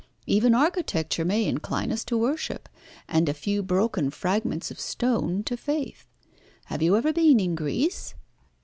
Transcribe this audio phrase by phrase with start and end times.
[0.25, 2.67] Even architecture may incline us to worship,
[3.07, 6.07] and a few broken fragments of stone to faith.
[6.65, 8.15] Have you ever been in Greece?"